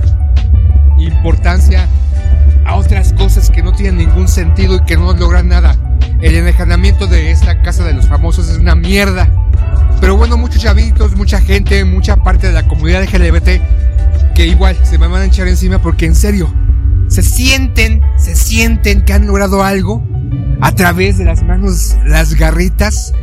importancia 0.98 1.88
a 2.66 2.76
otras 2.76 3.14
cosas 3.14 3.50
que 3.50 3.62
no 3.62 3.72
tienen 3.74 3.98
ningún 3.98 4.28
sentido 4.28 4.76
y 4.76 4.84
que 4.86 4.98
no 4.98 5.14
logran 5.14 5.50
nada. 5.50 5.76
El 6.22 6.36
enejamiento 6.36 7.08
de 7.08 7.32
esta 7.32 7.62
casa 7.62 7.84
de 7.84 7.94
los 7.94 8.08
famosos 8.08 8.50
es 8.50 8.58
una 8.58 8.76
mierda. 8.76 9.30
Pero 10.02 10.18
bueno, 10.18 10.38
muchos 10.38 10.62
chavitos, 10.62 11.16
mucha 11.16 11.40
gente, 11.40 11.84
mucha 11.86 12.18
parte 12.18 12.48
de 12.48 12.54
la 12.54 12.68
comunidad 12.68 13.04
LGBT 13.04 13.62
que 14.34 14.48
igual 14.48 14.78
se 14.84 14.98
me 14.98 15.08
van 15.08 15.22
a 15.22 15.26
echar 15.26 15.48
encima 15.48 15.80
porque 15.80 16.06
en 16.06 16.16
serio, 16.16 16.54
se 17.16 17.22
sienten, 17.22 18.02
se 18.18 18.36
sienten 18.36 19.06
que 19.06 19.14
han 19.14 19.26
logrado 19.26 19.64
algo 19.64 20.06
a 20.60 20.74
través 20.74 21.18
de 21.18 21.24
las 21.24 21.44
manos, 21.44 21.96
las 22.06 22.34
garritas 22.36 23.14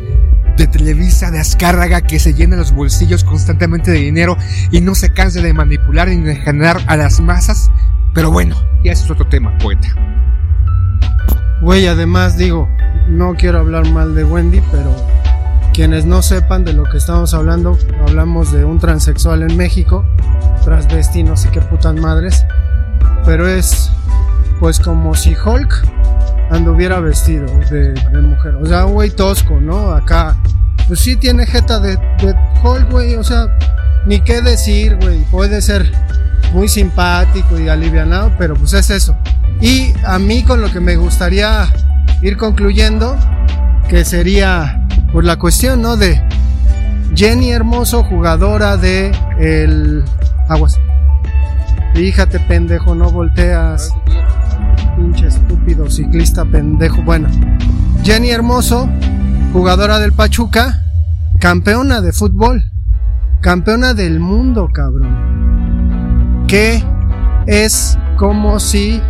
de 0.56 0.66
Televisa, 0.66 1.30
de 1.30 1.38
Azcárraga, 1.38 2.00
que 2.00 2.18
se 2.18 2.32
llena 2.32 2.56
los 2.56 2.72
bolsillos 2.72 3.22
constantemente 3.22 3.90
de 3.90 3.98
dinero 3.98 4.38
y 4.70 4.80
no 4.80 4.94
se 4.94 5.12
cansa 5.12 5.42
de 5.42 5.52
manipular 5.52 6.08
y 6.08 6.16
de 6.22 6.36
generar 6.36 6.78
a 6.86 6.96
las 6.96 7.20
masas. 7.20 7.70
Pero 8.14 8.30
bueno, 8.30 8.56
ya 8.82 8.92
ese 8.92 9.04
es 9.04 9.10
otro 9.10 9.28
tema, 9.28 9.58
poeta. 9.58 9.88
Güey, 11.60 11.86
además 11.86 12.38
digo, 12.38 12.70
no 13.10 13.34
quiero 13.34 13.58
hablar 13.58 13.86
mal 13.90 14.14
de 14.14 14.24
Wendy, 14.24 14.62
pero 14.72 14.96
quienes 15.74 16.06
no 16.06 16.22
sepan 16.22 16.64
de 16.64 16.72
lo 16.72 16.84
que 16.84 16.96
estamos 16.96 17.34
hablando, 17.34 17.78
hablamos 18.08 18.52
de 18.52 18.64
un 18.64 18.78
transexual 18.78 19.42
en 19.42 19.54
México, 19.58 20.02
transvesti, 20.64 21.24
no 21.24 21.36
sé 21.36 21.50
qué 21.50 21.60
putas 21.60 21.94
madres, 21.94 22.46
pero 23.24 23.48
es 23.48 23.90
pues 24.60 24.78
como 24.78 25.14
si 25.14 25.34
Hulk 25.34 25.84
anduviera 26.50 27.00
vestido 27.00 27.46
de, 27.70 27.94
mujer. 28.22 28.54
O 28.56 28.66
sea, 28.66 28.86
un 28.86 28.92
güey 28.92 29.10
tosco, 29.10 29.58
¿no? 29.60 29.90
Acá, 29.90 30.36
pues 30.86 31.00
sí 31.00 31.16
tiene 31.16 31.46
jeta 31.46 31.80
de, 31.80 31.98
Hulk, 32.62 32.90
güey. 32.90 33.16
O 33.16 33.24
sea, 33.24 33.46
ni 34.06 34.20
qué 34.20 34.40
decir, 34.40 34.96
güey. 35.00 35.24
Puede 35.30 35.60
ser 35.62 35.90
muy 36.52 36.68
simpático 36.68 37.58
y 37.58 37.68
alivianado, 37.68 38.32
pero 38.38 38.54
pues 38.54 38.72
es 38.74 38.90
eso. 38.90 39.16
Y 39.60 39.92
a 40.04 40.18
mí 40.18 40.44
con 40.44 40.60
lo 40.60 40.70
que 40.70 40.80
me 40.80 40.96
gustaría 40.96 41.68
ir 42.20 42.36
concluyendo, 42.36 43.16
que 43.88 44.04
sería 44.04 44.86
por 45.12 45.24
la 45.24 45.38
cuestión, 45.38 45.82
¿no? 45.82 45.96
De 45.96 46.22
Jenny 47.14 47.50
Hermoso, 47.50 48.04
jugadora 48.04 48.76
de 48.76 49.12
el 49.38 50.04
Aguas. 50.48 50.78
Fíjate, 51.94 52.40
pendejo, 52.40 52.94
no 52.94 53.10
volteas 53.10 53.94
pinche 54.96 55.26
estúpido 55.26 55.90
ciclista 55.90 56.44
pendejo. 56.44 57.02
Bueno, 57.02 57.28
Jenny 58.02 58.30
Hermoso, 58.30 58.88
jugadora 59.52 59.98
del 59.98 60.12
Pachuca, 60.12 60.82
campeona 61.38 62.00
de 62.00 62.12
fútbol, 62.12 62.62
campeona 63.40 63.94
del 63.94 64.20
mundo, 64.20 64.68
cabrón. 64.72 66.46
Que 66.46 66.82
es 67.46 67.98
como 68.16 68.58
si, 68.60 69.00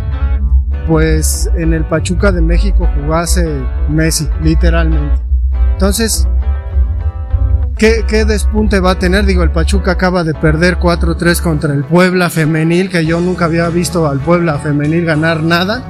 pues, 0.87 1.49
en 1.55 1.73
el 1.73 1.85
Pachuca 1.85 2.31
de 2.31 2.41
México 2.41 2.87
jugase 2.95 3.63
Messi, 3.89 4.27
literalmente. 4.41 5.21
Entonces, 5.73 6.27
¿Qué, 7.77 8.05
¿Qué, 8.07 8.23
despunte 8.23 8.79
va 8.79 8.91
a 8.91 8.99
tener? 8.99 9.25
Digo, 9.25 9.43
el 9.43 9.51
Pachuca 9.51 9.93
acaba 9.93 10.23
de 10.23 10.33
perder 10.33 10.77
4-3 10.79 11.41
contra 11.41 11.73
el 11.73 11.83
Puebla 11.83 12.29
femenil, 12.29 12.89
que 12.89 13.05
yo 13.05 13.19
nunca 13.19 13.45
había 13.45 13.67
visto 13.69 14.07
al 14.07 14.19
Puebla 14.19 14.59
femenil 14.59 15.05
ganar 15.05 15.41
nada, 15.41 15.83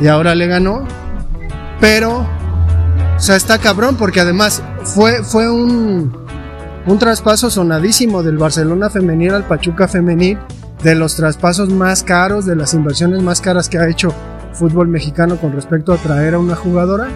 y 0.00 0.08
ahora 0.08 0.34
le 0.34 0.46
ganó. 0.48 0.86
Pero, 1.80 2.26
o 3.16 3.20
sea, 3.20 3.36
está 3.36 3.58
cabrón, 3.58 3.96
porque 3.96 4.20
además 4.20 4.62
fue, 4.82 5.22
fue 5.22 5.48
un, 5.48 6.12
un 6.86 6.98
traspaso 6.98 7.50
sonadísimo 7.50 8.22
del 8.22 8.36
Barcelona 8.36 8.90
femenil 8.90 9.34
al 9.34 9.44
Pachuca 9.44 9.86
femenil, 9.86 10.38
de 10.82 10.96
los 10.96 11.14
traspasos 11.16 11.70
más 11.70 12.02
caros, 12.02 12.46
de 12.46 12.56
las 12.56 12.74
inversiones 12.74 13.22
más 13.22 13.40
caras 13.40 13.68
que 13.68 13.78
ha 13.78 13.88
hecho 13.88 14.12
fútbol 14.52 14.88
mexicano 14.88 15.36
con 15.36 15.52
respecto 15.52 15.92
a 15.92 15.96
traer 15.98 16.34
a 16.34 16.38
una 16.38 16.56
jugadora. 16.56 17.08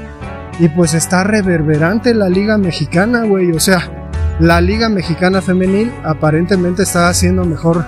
Y 0.58 0.68
pues 0.68 0.94
está 0.94 1.24
reverberante 1.24 2.14
la 2.14 2.28
Liga 2.28 2.58
Mexicana, 2.58 3.24
güey. 3.24 3.50
O 3.52 3.60
sea, 3.60 4.01
la 4.42 4.60
Liga 4.60 4.88
Mexicana 4.88 5.40
Femenil 5.40 5.92
aparentemente 6.02 6.82
está 6.82 7.08
haciendo 7.08 7.44
mejor 7.44 7.86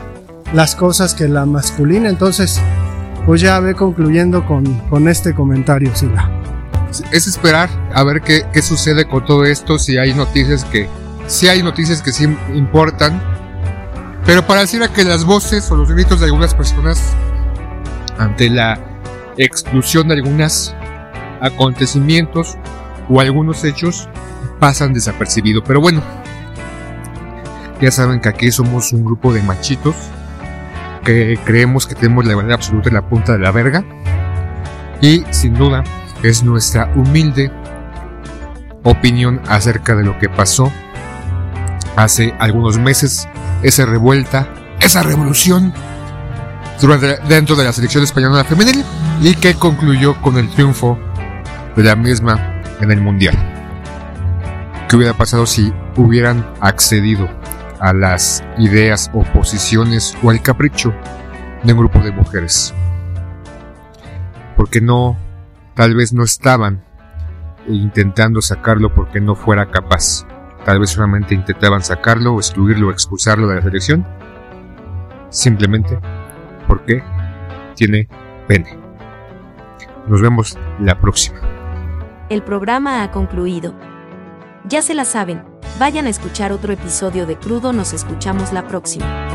las 0.52 0.76
cosas 0.76 1.12
que 1.12 1.26
la 1.26 1.46
masculina. 1.46 2.08
Entonces, 2.08 2.60
pues 3.26 3.40
ya 3.40 3.58
ve 3.58 3.74
concluyendo 3.74 4.46
con, 4.46 4.64
con 4.88 5.08
este 5.08 5.34
comentario, 5.34 5.94
Sila. 5.96 6.30
Es 7.10 7.26
esperar 7.26 7.68
a 7.92 8.04
ver 8.04 8.20
qué, 8.20 8.44
qué 8.52 8.62
sucede 8.62 9.04
con 9.08 9.24
todo 9.24 9.44
esto, 9.44 9.80
si 9.80 9.98
hay 9.98 10.14
noticias 10.14 10.64
que, 10.64 10.88
si 11.26 11.48
hay 11.48 11.60
noticias 11.60 12.00
que 12.00 12.12
sí 12.12 12.24
importan. 12.54 13.20
Pero 14.24 14.46
pareciera 14.46 14.86
que 14.86 15.02
las 15.02 15.24
voces 15.24 15.68
o 15.72 15.76
los 15.76 15.90
gritos 15.90 16.20
de 16.20 16.26
algunas 16.26 16.54
personas 16.54 17.02
ante 18.16 18.48
la 18.48 18.78
exclusión 19.38 20.06
de 20.06 20.14
algunos 20.14 20.72
acontecimientos 21.40 22.56
o 23.10 23.20
algunos 23.20 23.64
hechos 23.64 24.08
pasan 24.60 24.92
desapercibidos. 24.92 25.64
Pero 25.66 25.80
bueno, 25.80 26.00
ya 27.84 27.90
saben 27.90 28.20
que 28.20 28.30
aquí 28.30 28.50
somos 28.50 28.94
un 28.94 29.04
grupo 29.04 29.30
de 29.34 29.42
machitos 29.42 29.94
que 31.04 31.38
creemos 31.44 31.86
que 31.86 31.94
tenemos 31.94 32.24
la 32.24 32.34
verdad 32.34 32.54
absoluta 32.54 32.88
en 32.88 32.94
la 32.94 33.06
punta 33.06 33.34
de 33.34 33.40
la 33.40 33.50
verga. 33.50 33.84
Y 35.02 35.22
sin 35.30 35.52
duda 35.52 35.84
es 36.22 36.42
nuestra 36.42 36.90
humilde 36.96 37.52
opinión 38.84 39.42
acerca 39.48 39.94
de 39.94 40.02
lo 40.02 40.18
que 40.18 40.30
pasó 40.30 40.72
hace 41.94 42.34
algunos 42.38 42.78
meses, 42.78 43.28
esa 43.62 43.84
revuelta, 43.84 44.48
esa 44.80 45.02
revolución 45.02 45.74
durante, 46.80 47.18
dentro 47.28 47.54
de 47.54 47.64
la 47.64 47.72
selección 47.74 48.02
española 48.02 48.44
femenil 48.44 48.82
y 49.20 49.34
que 49.34 49.56
concluyó 49.56 50.18
con 50.22 50.38
el 50.38 50.48
triunfo 50.48 50.98
de 51.76 51.82
la 51.82 51.96
misma 51.96 52.62
en 52.80 52.90
el 52.90 53.02
Mundial. 53.02 53.36
¿Qué 54.88 54.96
hubiera 54.96 55.12
pasado 55.12 55.44
si 55.44 55.70
hubieran 55.96 56.50
accedido 56.62 57.28
a 57.84 57.92
las 57.92 58.42
ideas 58.56 59.10
o 59.12 59.22
posiciones 59.24 60.16
o 60.22 60.30
al 60.30 60.40
capricho 60.40 60.94
de 61.62 61.72
un 61.74 61.80
grupo 61.80 61.98
de 61.98 62.12
mujeres? 62.12 62.72
Porque 64.56 64.80
no, 64.80 65.18
tal 65.74 65.94
vez 65.94 66.14
no 66.14 66.24
estaban 66.24 66.82
intentando 67.68 68.40
sacarlo 68.40 68.94
porque 68.94 69.20
no 69.20 69.34
fuera 69.34 69.70
capaz. 69.70 70.26
Tal 70.64 70.80
vez 70.80 70.90
solamente 70.90 71.34
intentaban 71.34 71.82
sacarlo 71.82 72.36
excluirlo 72.36 72.88
o 72.88 72.90
expulsarlo 72.90 73.48
de 73.48 73.56
la 73.56 73.62
selección. 73.62 74.06
Simplemente 75.28 75.98
porque 76.66 77.02
tiene 77.74 78.08
pene. 78.48 78.78
Nos 80.06 80.22
vemos 80.22 80.58
la 80.80 80.98
próxima. 80.98 81.38
El 82.30 82.42
programa 82.42 83.02
ha 83.02 83.10
concluido. 83.10 83.74
Ya 84.66 84.80
se 84.80 84.94
la 84.94 85.04
saben, 85.04 85.42
vayan 85.78 86.06
a 86.06 86.10
escuchar 86.10 86.52
otro 86.52 86.72
episodio 86.72 87.26
de 87.26 87.36
Crudo, 87.36 87.72
nos 87.72 87.92
escuchamos 87.92 88.52
la 88.52 88.66
próxima. 88.66 89.33